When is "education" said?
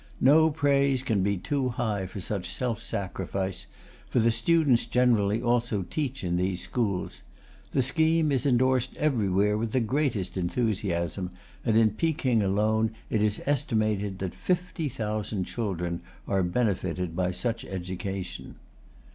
17.63-18.55